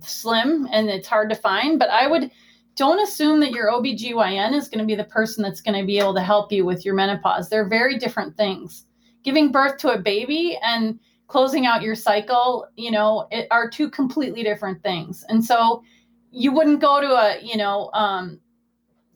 slim 0.00 0.68
and 0.72 0.88
it's 0.88 1.08
hard 1.08 1.30
to 1.30 1.36
find, 1.36 1.78
but 1.78 1.90
I 1.90 2.06
would 2.06 2.30
don't 2.76 3.00
assume 3.00 3.40
that 3.40 3.52
your 3.52 3.70
OBGYN 3.70 4.54
is 4.54 4.68
going 4.68 4.78
to 4.78 4.86
be 4.86 4.94
the 4.94 5.04
person 5.04 5.42
that's 5.42 5.60
going 5.60 5.78
to 5.78 5.86
be 5.86 5.98
able 5.98 6.14
to 6.14 6.22
help 6.22 6.50
you 6.50 6.64
with 6.64 6.84
your 6.84 6.94
menopause. 6.94 7.48
They're 7.48 7.68
very 7.68 7.98
different 7.98 8.36
things. 8.36 8.86
Giving 9.22 9.52
birth 9.52 9.76
to 9.78 9.90
a 9.90 9.98
baby 9.98 10.58
and 10.62 10.98
closing 11.26 11.66
out 11.66 11.82
your 11.82 11.94
cycle, 11.94 12.66
you 12.76 12.90
know, 12.90 13.28
it, 13.30 13.46
are 13.50 13.70
two 13.70 13.90
completely 13.90 14.42
different 14.42 14.82
things. 14.82 15.24
And 15.28 15.44
so 15.44 15.82
you 16.30 16.52
wouldn't 16.52 16.80
go 16.80 17.00
to 17.00 17.08
a, 17.08 17.40
you 17.42 17.56
know, 17.56 17.90
um, 17.92 18.40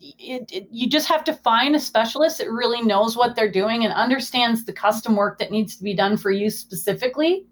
it, 0.01 0.51
it, 0.53 0.69
you 0.71 0.89
just 0.89 1.09
have 1.09 1.25
to 1.25 1.33
find 1.33 1.75
a 1.75 1.81
specialist 1.81 2.39
that 2.39 2.51
really 2.51 2.83
knows 2.83 3.17
what 3.17 3.35
they're 3.35 3.51
doing 3.51 3.85
and 3.85 3.93
understands 3.95 4.65
the 4.65 4.73
custom 4.73 5.17
work 5.17 5.39
that 5.39 5.51
needs 5.51 5.77
to 5.77 5.83
be 5.83 5.95
done 5.95 6.17
for 6.17 6.31
you 6.31 6.51
specifically 6.51 7.47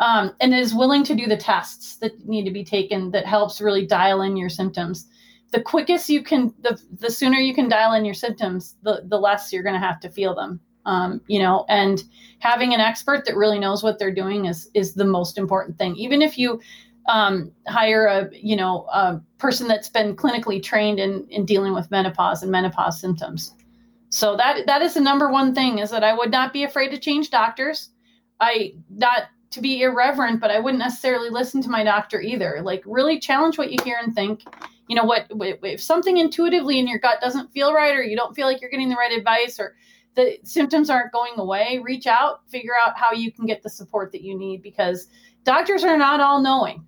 um, 0.00 0.34
and 0.40 0.54
is 0.54 0.74
willing 0.74 1.04
to 1.04 1.14
do 1.14 1.26
the 1.26 1.36
tests 1.36 1.96
that 1.96 2.26
need 2.26 2.44
to 2.44 2.50
be 2.50 2.64
taken 2.64 3.10
that 3.10 3.26
helps 3.26 3.60
really 3.60 3.86
dial 3.86 4.22
in 4.22 4.36
your 4.36 4.48
symptoms 4.48 5.08
the 5.54 5.62
quickest 5.62 6.08
you 6.08 6.20
can 6.20 6.52
the 6.62 6.76
the 6.98 7.08
sooner 7.08 7.38
you 7.38 7.54
can 7.54 7.68
dial 7.68 7.92
in 7.92 8.04
your 8.04 8.14
symptoms 8.14 8.74
the 8.82 9.02
the 9.06 9.16
less 9.16 9.52
you're 9.52 9.62
going 9.62 9.80
to 9.80 9.86
have 9.86 10.00
to 10.00 10.10
feel 10.10 10.34
them. 10.34 10.60
Um, 10.84 11.22
you 11.28 11.38
know 11.38 11.64
and 11.68 12.02
having 12.40 12.74
an 12.74 12.80
expert 12.80 13.24
that 13.24 13.36
really 13.36 13.58
knows 13.58 13.82
what 13.82 13.98
they're 13.98 14.12
doing 14.12 14.46
is 14.46 14.68
is 14.74 14.94
the 14.94 15.04
most 15.04 15.38
important 15.38 15.78
thing. 15.78 15.94
Even 15.94 16.22
if 16.22 16.36
you 16.36 16.60
um, 17.08 17.52
hire 17.68 18.06
a 18.06 18.28
you 18.32 18.56
know 18.56 18.86
a 18.92 19.20
person 19.38 19.68
that's 19.68 19.88
been 19.88 20.16
clinically 20.16 20.60
trained 20.60 20.98
in 20.98 21.24
in 21.30 21.46
dealing 21.46 21.72
with 21.72 21.88
menopause 21.92 22.42
and 22.42 22.50
menopause 22.50 23.00
symptoms. 23.00 23.54
So 24.08 24.36
that 24.36 24.66
that 24.66 24.82
is 24.82 24.94
the 24.94 25.00
number 25.00 25.30
one 25.30 25.54
thing 25.54 25.78
is 25.78 25.90
that 25.90 26.02
i 26.02 26.12
would 26.12 26.32
not 26.32 26.52
be 26.52 26.64
afraid 26.64 26.88
to 26.90 26.98
change 26.98 27.30
doctors. 27.30 27.90
I 28.40 28.74
not 28.90 29.28
to 29.52 29.60
be 29.60 29.82
irreverent 29.82 30.40
but 30.40 30.50
i 30.50 30.58
wouldn't 30.58 30.82
necessarily 30.82 31.30
listen 31.30 31.62
to 31.62 31.70
my 31.70 31.84
doctor 31.84 32.20
either. 32.20 32.60
Like 32.64 32.82
really 32.84 33.20
challenge 33.20 33.56
what 33.56 33.70
you 33.70 33.78
hear 33.84 33.98
and 34.02 34.12
think 34.12 34.42
you 34.88 34.96
know 34.96 35.04
what 35.04 35.26
if 35.62 35.80
something 35.80 36.18
intuitively 36.18 36.78
in 36.78 36.86
your 36.86 36.98
gut 36.98 37.20
doesn't 37.20 37.52
feel 37.52 37.72
right 37.72 37.94
or 37.94 38.02
you 38.02 38.16
don't 38.16 38.34
feel 38.34 38.46
like 38.46 38.60
you're 38.60 38.70
getting 38.70 38.88
the 38.88 38.96
right 38.96 39.12
advice 39.12 39.58
or 39.58 39.74
the 40.14 40.38
symptoms 40.44 40.90
aren't 40.90 41.12
going 41.12 41.32
away 41.36 41.80
reach 41.82 42.06
out 42.06 42.48
figure 42.48 42.74
out 42.80 42.96
how 42.96 43.12
you 43.12 43.32
can 43.32 43.46
get 43.46 43.62
the 43.62 43.70
support 43.70 44.12
that 44.12 44.22
you 44.22 44.36
need 44.38 44.62
because 44.62 45.08
doctors 45.44 45.84
are 45.84 45.96
not 45.98 46.20
all 46.20 46.40
knowing. 46.40 46.86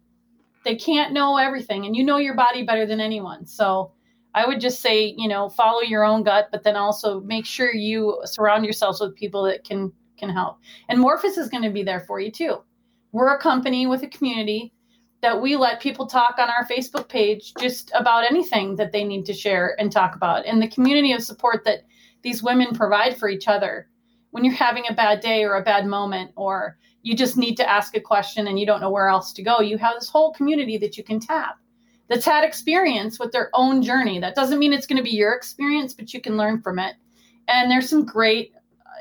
They 0.65 0.75
can't 0.75 1.13
know 1.13 1.37
everything 1.37 1.87
and 1.87 1.95
you 1.95 2.03
know 2.03 2.17
your 2.17 2.35
body 2.35 2.65
better 2.65 2.87
than 2.87 3.01
anyone. 3.01 3.47
So 3.47 3.93
i 4.35 4.47
would 4.47 4.61
just 4.61 4.81
say 4.81 5.15
you 5.17 5.29
know 5.29 5.49
follow 5.49 5.81
your 5.81 6.05
own 6.05 6.23
gut 6.23 6.49
but 6.53 6.63
then 6.63 6.77
also 6.77 7.21
make 7.21 7.47
sure 7.47 7.73
you 7.73 8.21
surround 8.27 8.65
yourselves 8.65 9.01
with 9.01 9.15
people 9.15 9.45
that 9.45 9.65
can 9.65 9.93
can 10.19 10.29
help. 10.29 10.59
And 10.89 10.99
morphus 10.99 11.39
is 11.39 11.49
going 11.49 11.63
to 11.63 11.71
be 11.71 11.83
there 11.83 12.01
for 12.01 12.21
you 12.21 12.31
too. 12.31 12.57
We're 13.13 13.35
a 13.35 13.39
company 13.39 13.87
with 13.87 14.03
a 14.03 14.09
community 14.09 14.73
that 15.23 15.41
we 15.41 15.57
let 15.57 15.81
people 15.81 16.07
talk 16.07 16.37
on 16.39 16.49
our 16.49 16.67
facebook 16.67 17.09
page 17.09 17.53
just 17.61 17.91
about 17.95 18.25
anything 18.25 18.77
that 18.77 18.93
they 18.93 19.05
need 19.05 19.25
to 19.25 19.33
share 19.33 19.75
and 19.81 19.91
talk 19.91 20.15
about 20.15 20.45
and 20.47 20.61
the 20.61 20.69
community 20.69 21.13
of 21.13 21.23
support 21.23 21.65
that 21.65 21.85
these 22.23 22.43
women 22.43 22.75
provide 22.75 23.17
for 23.17 23.29
each 23.29 23.49
other 23.49 23.89
when 24.31 24.45
you're 24.45 24.55
having 24.55 24.85
a 24.89 24.95
bad 24.95 25.21
day 25.21 25.45
or 25.45 25.55
a 25.55 25.63
bad 25.63 25.87
moment 25.87 26.31
or 26.37 26.77
you 27.07 27.15
just 27.15 27.37
need 27.37 27.55
to 27.55 27.71
ask 27.71 27.97
a 27.97 28.01
question 28.01 28.49
and 28.49 28.59
you 28.59 28.67
don't 28.67 28.81
know 28.81 28.91
where 28.91 29.09
else 29.09 29.33
to 29.33 29.43
go, 29.43 29.61
you 29.61 29.79
have 29.79 29.95
this 29.95 30.09
whole 30.09 30.33
community 30.33 30.77
that 30.77 30.99
you 30.99 31.05
can 31.05 31.21
tap 31.21 31.57
that's 32.09 32.27
had 32.27 32.45
experience 32.45 33.21
with 33.21 33.31
their 33.33 33.49
own 33.55 33.81
journey. 33.81 34.19
That 34.19 34.35
doesn't 34.35 34.59
mean 34.59 34.73
it's 34.73 34.87
going 34.87 34.97
to 34.99 35.03
be 35.03 35.17
your 35.17 35.33
experience, 35.33 35.95
but 35.95 36.13
you 36.13 36.21
can 36.21 36.37
learn 36.37 36.61
from 36.61 36.81
it. 36.81 36.97
And 37.47 37.71
there's 37.71 37.89
some 37.89 38.05
great 38.05 38.53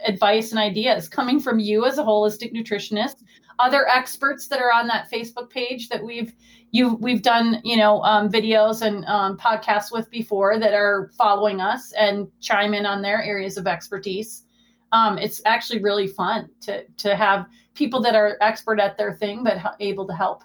advice 0.05 0.51
and 0.51 0.59
ideas 0.59 1.09
coming 1.09 1.39
from 1.39 1.57
you 1.57 1.85
as 1.85 1.97
a 1.97 2.03
holistic 2.03 2.53
nutritionist, 2.53 3.23
other 3.59 3.87
experts 3.87 4.47
that 4.47 4.59
are 4.59 4.71
on 4.71 4.87
that 4.87 5.09
Facebook 5.11 5.49
page 5.49 5.89
that 5.89 6.03
we've 6.03 6.33
you 6.71 6.95
we've 6.95 7.21
done 7.21 7.61
you 7.63 7.77
know 7.77 8.01
um, 8.03 8.29
videos 8.29 8.81
and 8.81 9.05
um, 9.05 9.37
podcasts 9.37 9.91
with 9.91 10.09
before 10.09 10.59
that 10.59 10.73
are 10.73 11.11
following 11.17 11.61
us 11.61 11.91
and 11.93 12.27
chime 12.41 12.73
in 12.73 12.85
on 12.85 13.01
their 13.01 13.21
areas 13.23 13.57
of 13.57 13.67
expertise. 13.67 14.43
Um, 14.91 15.17
it's 15.17 15.41
actually 15.45 15.81
really 15.81 16.07
fun 16.07 16.49
to 16.61 16.83
to 16.97 17.15
have 17.15 17.45
people 17.73 18.01
that 18.01 18.15
are 18.15 18.37
expert 18.41 18.79
at 18.79 18.97
their 18.97 19.13
thing 19.13 19.43
but 19.43 19.57
able 19.79 20.07
to 20.07 20.13
help 20.13 20.43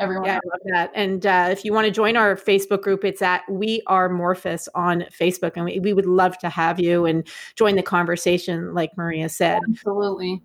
everyone. 0.00 0.24
Yeah, 0.24 0.38
I 0.42 0.48
love 0.48 0.60
that. 0.72 0.90
And 0.94 1.26
uh, 1.26 1.48
if 1.50 1.64
you 1.64 1.72
want 1.72 1.84
to 1.84 1.90
join 1.90 2.16
our 2.16 2.34
Facebook 2.34 2.82
group, 2.82 3.04
it's 3.04 3.22
at 3.22 3.42
We 3.48 3.82
Are 3.86 4.08
Morphus 4.08 4.66
on 4.74 5.04
Facebook, 5.12 5.52
and 5.54 5.64
we, 5.66 5.78
we 5.78 5.92
would 5.92 6.06
love 6.06 6.38
to 6.38 6.48
have 6.48 6.80
you 6.80 7.04
and 7.04 7.26
join 7.56 7.76
the 7.76 7.82
conversation, 7.82 8.74
like 8.74 8.90
Maria 8.96 9.28
said. 9.28 9.60
Absolutely. 9.68 10.42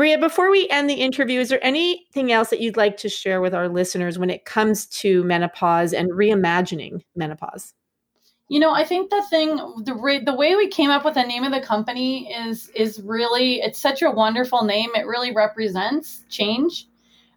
Maria, 0.00 0.16
before 0.16 0.50
we 0.50 0.66
end 0.70 0.88
the 0.88 0.94
interview, 0.94 1.40
is 1.40 1.50
there 1.50 1.62
anything 1.62 2.32
else 2.32 2.48
that 2.48 2.62
you'd 2.62 2.78
like 2.78 2.96
to 2.96 3.10
share 3.10 3.42
with 3.42 3.54
our 3.54 3.68
listeners 3.68 4.18
when 4.18 4.30
it 4.30 4.46
comes 4.46 4.86
to 4.86 5.22
menopause 5.24 5.92
and 5.92 6.10
reimagining 6.12 7.02
menopause? 7.14 7.74
You 8.48 8.60
know, 8.60 8.72
I 8.72 8.82
think 8.82 9.10
the 9.10 9.22
thing, 9.28 9.56
the 9.84 10.22
the 10.24 10.34
way 10.34 10.56
we 10.56 10.68
came 10.68 10.88
up 10.88 11.04
with 11.04 11.14
the 11.14 11.22
name 11.22 11.44
of 11.44 11.52
the 11.52 11.60
company 11.60 12.32
is 12.32 12.70
is 12.70 13.02
really 13.02 13.60
it's 13.60 13.78
such 13.78 14.00
a 14.00 14.10
wonderful 14.10 14.64
name. 14.64 14.88
It 14.94 15.06
really 15.06 15.34
represents 15.34 16.24
change, 16.30 16.88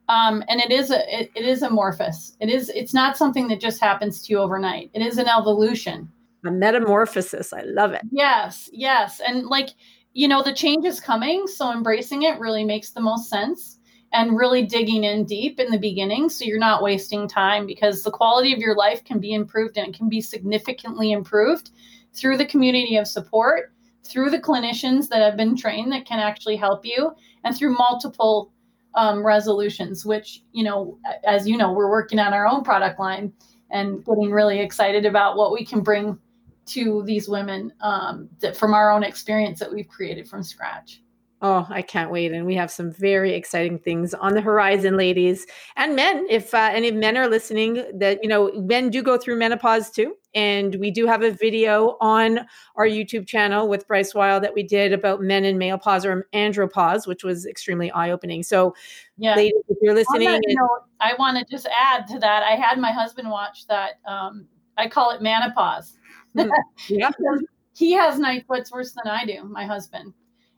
um, 0.07 0.41
and 0.47 0.61
it 0.61 0.71
is 0.71 0.89
a 0.89 1.19
it, 1.21 1.31
it 1.35 1.45
is 1.45 1.63
amorphous. 1.63 2.37
It 2.39 2.49
is 2.49 2.69
it's 2.69 2.93
not 2.93 3.17
something 3.17 3.49
that 3.49 3.59
just 3.59 3.81
happens 3.81 4.21
to 4.21 4.31
you 4.31 4.39
overnight. 4.39 4.89
It 4.93 5.01
is 5.01 5.17
an 5.17 5.27
evolution, 5.27 6.09
a 6.45 6.49
metamorphosis. 6.49 7.51
I 7.51 7.63
love 7.63 7.91
it. 7.91 8.03
Yes, 8.09 8.69
yes, 8.71 9.19
and 9.19 9.47
like 9.47 9.71
you 10.13 10.27
know, 10.27 10.43
the 10.43 10.53
change 10.53 10.85
is 10.85 10.99
coming, 10.99 11.47
so 11.47 11.71
embracing 11.71 12.23
it 12.23 12.39
really 12.39 12.63
makes 12.63 12.91
the 12.91 13.01
most 13.01 13.29
sense 13.29 13.79
and 14.13 14.37
really 14.37 14.63
digging 14.63 15.03
in 15.03 15.25
deep 15.25 15.59
in 15.59 15.71
the 15.71 15.77
beginning 15.77 16.29
so 16.29 16.45
you're 16.45 16.59
not 16.59 16.83
wasting 16.83 17.27
time 17.27 17.65
because 17.65 18.03
the 18.03 18.11
quality 18.11 18.53
of 18.53 18.59
your 18.59 18.75
life 18.75 19.03
can 19.03 19.19
be 19.19 19.33
improved 19.33 19.77
and 19.77 19.87
it 19.87 19.97
can 19.97 20.07
be 20.07 20.21
significantly 20.21 21.11
improved 21.11 21.71
through 22.13 22.37
the 22.37 22.45
community 22.45 22.95
of 22.95 23.07
support 23.07 23.73
through 24.05 24.29
the 24.29 24.39
clinicians 24.39 25.07
that 25.09 25.21
have 25.21 25.35
been 25.35 25.57
trained 25.57 25.91
that 25.91 26.05
can 26.05 26.19
actually 26.19 26.55
help 26.55 26.85
you 26.85 27.11
and 27.43 27.57
through 27.57 27.73
multiple 27.73 28.53
um, 28.95 29.25
resolutions 29.25 30.05
which 30.05 30.43
you 30.51 30.63
know 30.63 30.97
as 31.25 31.47
you 31.47 31.57
know 31.57 31.73
we're 31.73 31.89
working 31.89 32.19
on 32.19 32.33
our 32.33 32.47
own 32.47 32.63
product 32.63 32.99
line 32.99 33.33
and 33.71 34.05
getting 34.05 34.31
really 34.31 34.59
excited 34.59 35.05
about 35.05 35.35
what 35.35 35.51
we 35.51 35.65
can 35.65 35.81
bring 35.81 36.19
to 36.65 37.03
these 37.05 37.27
women 37.27 37.73
um, 37.81 38.29
that 38.39 38.55
from 38.55 38.73
our 38.73 38.91
own 38.91 39.03
experience 39.03 39.59
that 39.59 39.71
we've 39.71 39.87
created 39.87 40.27
from 40.27 40.43
scratch 40.43 41.03
Oh, 41.45 41.67
I 41.69 41.81
can't 41.81 42.09
wait. 42.09 42.31
And 42.31 42.45
we 42.45 42.55
have 42.55 42.71
some 42.71 42.89
very 42.89 43.33
exciting 43.33 43.77
things 43.77 44.13
on 44.13 44.33
the 44.33 44.39
horizon, 44.39 44.95
ladies 44.95 45.45
and 45.75 45.93
men. 45.93 46.25
If 46.29 46.53
uh, 46.53 46.69
any 46.71 46.89
men 46.89 47.17
are 47.17 47.27
listening, 47.27 47.83
that, 47.95 48.23
you 48.23 48.29
know, 48.29 48.49
men 48.61 48.89
do 48.89 49.03
go 49.03 49.17
through 49.17 49.35
menopause 49.35 49.91
too. 49.91 50.15
And 50.33 50.75
we 50.75 50.89
do 50.89 51.05
have 51.05 51.21
a 51.21 51.31
video 51.31 51.97
on 51.99 52.47
our 52.77 52.87
YouTube 52.87 53.27
channel 53.27 53.67
with 53.67 53.85
Bryce 53.89 54.15
Wylde 54.15 54.41
that 54.41 54.53
we 54.53 54.63
did 54.63 54.93
about 54.93 55.19
men 55.19 55.43
and 55.43 55.59
male 55.59 55.77
pause 55.77 56.05
or 56.05 56.29
andropause, 56.33 57.05
which 57.05 57.25
was 57.25 57.45
extremely 57.45 57.91
eye 57.91 58.11
opening. 58.11 58.41
So, 58.41 58.73
yeah, 59.17 59.35
ladies, 59.35 59.63
if 59.67 59.77
you're 59.81 59.93
listening, 59.93 60.29
that, 60.29 60.41
you 60.47 60.55
know, 60.55 60.69
I 61.01 61.13
want 61.19 61.37
to 61.37 61.53
just 61.53 61.67
add 61.77 62.07
to 62.07 62.19
that. 62.19 62.43
I 62.43 62.55
had 62.55 62.79
my 62.79 62.93
husband 62.93 63.29
watch 63.29 63.67
that. 63.67 63.99
Um, 64.07 64.47
I 64.77 64.87
call 64.87 65.11
it 65.11 65.21
menopause. 65.21 65.97
Mm-hmm. 66.37 66.51
yeah. 66.89 67.11
he 67.75 67.91
has 67.93 68.19
night 68.19 68.45
sweats 68.45 68.71
worse 68.71 68.93
than 68.93 69.11
I 69.11 69.25
do, 69.25 69.43
my 69.43 69.65
husband 69.65 70.13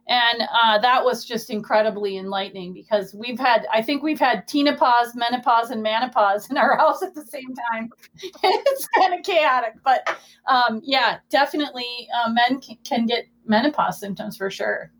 and 0.07 0.43
uh, 0.53 0.77
that 0.79 1.03
was 1.03 1.25
just 1.25 1.49
incredibly 1.49 2.17
enlightening 2.17 2.73
because 2.73 3.13
we've 3.13 3.39
had 3.39 3.65
i 3.73 3.81
think 3.81 4.03
we've 4.03 4.19
had 4.19 4.47
tina 4.47 4.75
pause 4.75 5.15
menopause 5.15 5.71
and 5.71 5.81
menopause 5.81 6.49
in 6.49 6.57
our 6.57 6.77
house 6.79 7.01
at 7.01 7.13
the 7.15 7.25
same 7.25 7.53
time 7.71 7.89
it's 8.43 8.87
kind 8.89 9.13
of 9.13 9.23
chaotic 9.23 9.73
but 9.83 10.17
um, 10.47 10.81
yeah 10.83 11.17
definitely 11.29 12.07
uh, 12.23 12.29
men 12.29 12.59
can, 12.61 12.77
can 12.83 13.05
get 13.05 13.25
menopause 13.45 13.99
symptoms 13.99 14.37
for 14.37 14.49
sure 14.49 14.91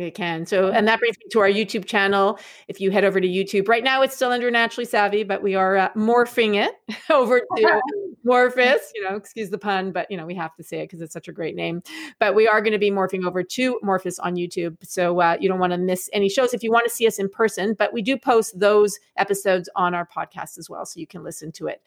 they 0.00 0.10
can. 0.10 0.46
So, 0.46 0.70
and 0.70 0.86
that 0.88 0.98
brings 0.98 1.18
me 1.18 1.26
to 1.30 1.40
our 1.40 1.48
YouTube 1.48 1.84
channel. 1.84 2.38
If 2.68 2.80
you 2.80 2.90
head 2.90 3.04
over 3.04 3.20
to 3.20 3.28
YouTube, 3.28 3.68
right 3.68 3.84
now 3.84 4.02
it's 4.02 4.14
still 4.14 4.30
under 4.30 4.50
Naturally 4.50 4.84
Savvy, 4.84 5.22
but 5.22 5.42
we 5.42 5.54
are 5.54 5.76
uh, 5.76 5.90
morphing 5.94 6.56
it 6.56 6.74
over 7.10 7.40
to 7.40 7.80
Morphus. 8.26 8.78
You 8.94 9.08
know, 9.08 9.16
excuse 9.16 9.50
the 9.50 9.58
pun, 9.58 9.92
but 9.92 10.10
you 10.10 10.16
know 10.16 10.26
we 10.26 10.34
have 10.34 10.54
to 10.56 10.62
say 10.62 10.80
it 10.80 10.84
because 10.84 11.00
it's 11.00 11.12
such 11.12 11.28
a 11.28 11.32
great 11.32 11.54
name. 11.54 11.82
But 12.18 12.34
we 12.34 12.48
are 12.48 12.60
going 12.60 12.72
to 12.72 12.78
be 12.78 12.90
morphing 12.90 13.26
over 13.26 13.42
to 13.42 13.80
Morphus 13.84 14.18
on 14.22 14.36
YouTube, 14.36 14.76
so 14.82 15.20
uh, 15.20 15.36
you 15.40 15.48
don't 15.48 15.60
want 15.60 15.72
to 15.72 15.78
miss 15.78 16.08
any 16.12 16.28
shows 16.28 16.54
if 16.54 16.62
you 16.62 16.70
want 16.70 16.84
to 16.84 16.90
see 16.90 17.06
us 17.06 17.18
in 17.18 17.28
person. 17.28 17.74
But 17.78 17.92
we 17.92 18.02
do 18.02 18.16
post 18.16 18.58
those 18.58 18.98
episodes 19.16 19.68
on 19.76 19.94
our 19.94 20.06
podcast 20.06 20.58
as 20.58 20.68
well, 20.68 20.84
so 20.86 21.00
you 21.00 21.06
can 21.06 21.22
listen 21.22 21.52
to 21.52 21.66
it. 21.66 21.82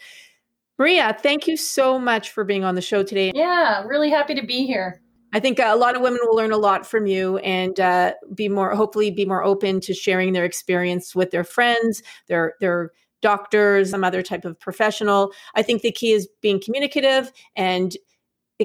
Maria, 0.79 1.15
thank 1.21 1.47
you 1.47 1.55
so 1.55 1.99
much 1.99 2.31
for 2.31 2.43
being 2.43 2.63
on 2.63 2.75
the 2.75 2.81
show 2.81 3.03
today. 3.03 3.31
Yeah, 3.35 3.83
really 3.83 4.09
happy 4.09 4.33
to 4.35 4.45
be 4.45 4.65
here. 4.65 5.01
I 5.33 5.39
think 5.39 5.59
a 5.59 5.75
lot 5.75 5.95
of 5.95 6.01
women 6.01 6.19
will 6.23 6.35
learn 6.35 6.51
a 6.51 6.57
lot 6.57 6.85
from 6.85 7.07
you 7.07 7.37
and 7.39 7.79
uh, 7.79 8.13
be 8.33 8.47
more, 8.47 8.75
hopefully, 8.75 9.09
be 9.11 9.25
more 9.25 9.43
open 9.43 9.79
to 9.81 9.93
sharing 9.93 10.33
their 10.33 10.45
experience 10.45 11.15
with 11.15 11.31
their 11.31 11.43
friends, 11.43 12.03
their 12.27 12.53
their 12.59 12.91
doctors, 13.21 13.89
some 13.89 14.03
other 14.03 14.21
type 14.21 14.45
of 14.45 14.59
professional. 14.59 15.31
I 15.55 15.63
think 15.63 15.81
the 15.81 15.91
key 15.91 16.11
is 16.11 16.27
being 16.41 16.61
communicative 16.63 17.31
and 17.55 17.97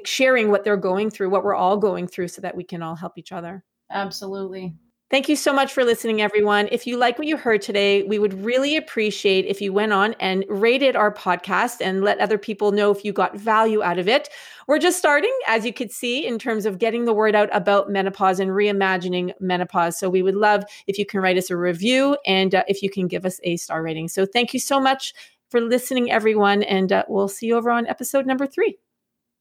sharing 0.04 0.50
what 0.50 0.64
they're 0.64 0.76
going 0.76 1.10
through, 1.10 1.30
what 1.30 1.42
we're 1.42 1.54
all 1.54 1.78
going 1.78 2.06
through, 2.06 2.28
so 2.28 2.42
that 2.42 2.54
we 2.54 2.64
can 2.64 2.82
all 2.82 2.96
help 2.96 3.16
each 3.16 3.32
other. 3.32 3.64
Absolutely. 3.90 4.74
Thank 5.10 5.30
you 5.30 5.36
so 5.36 5.54
much 5.54 5.72
for 5.72 5.84
listening, 5.84 6.20
everyone. 6.20 6.68
If 6.70 6.86
you 6.86 6.98
like 6.98 7.18
what 7.18 7.26
you 7.26 7.38
heard 7.38 7.62
today, 7.62 8.02
we 8.02 8.18
would 8.18 8.44
really 8.44 8.76
appreciate 8.76 9.46
if 9.46 9.58
you 9.62 9.72
went 9.72 9.90
on 9.94 10.14
and 10.20 10.44
rated 10.50 10.96
our 10.96 11.10
podcast 11.10 11.80
and 11.80 12.04
let 12.04 12.18
other 12.18 12.36
people 12.36 12.72
know 12.72 12.90
if 12.90 13.06
you 13.06 13.14
got 13.14 13.34
value 13.34 13.82
out 13.82 13.98
of 13.98 14.06
it. 14.06 14.28
We're 14.66 14.78
just 14.78 14.98
starting, 14.98 15.34
as 15.46 15.64
you 15.64 15.72
could 15.72 15.90
see, 15.90 16.26
in 16.26 16.38
terms 16.38 16.66
of 16.66 16.78
getting 16.78 17.06
the 17.06 17.14
word 17.14 17.34
out 17.34 17.48
about 17.52 17.88
menopause 17.88 18.38
and 18.38 18.50
reimagining 18.50 19.32
menopause. 19.40 19.98
So 19.98 20.10
we 20.10 20.22
would 20.22 20.36
love 20.36 20.64
if 20.86 20.98
you 20.98 21.06
can 21.06 21.20
write 21.20 21.38
us 21.38 21.48
a 21.48 21.56
review 21.56 22.18
and 22.26 22.54
uh, 22.54 22.64
if 22.68 22.82
you 22.82 22.90
can 22.90 23.08
give 23.08 23.24
us 23.24 23.40
a 23.44 23.56
star 23.56 23.82
rating. 23.82 24.08
So 24.08 24.26
thank 24.26 24.52
you 24.52 24.60
so 24.60 24.78
much 24.78 25.14
for 25.50 25.62
listening, 25.62 26.10
everyone. 26.10 26.62
And 26.64 26.92
uh, 26.92 27.04
we'll 27.08 27.28
see 27.28 27.46
you 27.46 27.56
over 27.56 27.70
on 27.70 27.86
episode 27.86 28.26
number 28.26 28.46
three. 28.46 28.76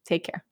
Take 0.06 0.24
care. 0.24 0.47